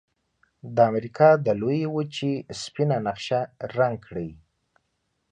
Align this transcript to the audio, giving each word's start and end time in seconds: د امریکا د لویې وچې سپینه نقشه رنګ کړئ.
د 0.75 0.77
امریکا 0.91 1.29
د 1.45 1.47
لویې 1.61 1.87
وچې 1.95 2.33
سپینه 2.61 2.97
نقشه 3.07 3.39
رنګ 3.77 3.97
کړئ. 4.07 4.29